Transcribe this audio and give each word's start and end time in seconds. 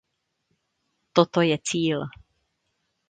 Toto 1.13 1.41
je 1.45 1.57
cíl. 1.63 1.99